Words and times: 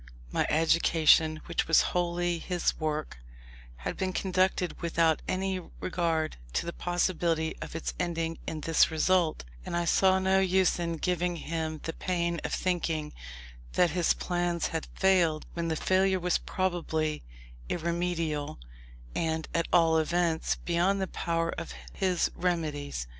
My 0.31 0.47
education, 0.49 1.41
which 1.45 1.67
was 1.67 1.83
wholly 1.93 2.39
his 2.39 2.73
work, 2.79 3.19
had 3.75 3.97
been 3.97 4.13
conducted 4.13 4.81
without 4.81 5.21
any 5.27 5.59
regard 5.79 6.37
to 6.53 6.65
the 6.65 6.73
possibility 6.73 7.55
of 7.61 7.75
its 7.75 7.93
ending 7.99 8.39
in 8.47 8.61
this 8.61 8.89
result; 8.89 9.43
and 9.63 9.77
I 9.77 9.85
saw 9.85 10.17
no 10.17 10.39
use 10.39 10.79
in 10.79 10.97
giving 10.97 11.35
him 11.35 11.81
the 11.83 11.93
pain 11.93 12.41
of 12.43 12.51
thinking 12.51 13.13
that 13.73 13.91
his 13.91 14.15
plans 14.15 14.69
had 14.69 14.87
failed, 14.95 15.45
when 15.53 15.67
the 15.67 15.75
failure 15.75 16.19
was 16.19 16.39
probably 16.39 17.21
irremediable, 17.69 18.57
and, 19.13 19.47
at 19.53 19.67
all 19.71 19.99
events, 19.99 20.55
beyond 20.55 20.99
the 20.99 21.05
power 21.05 21.51
of 21.59 21.73
his 21.93 22.31
remedies. 22.33 23.05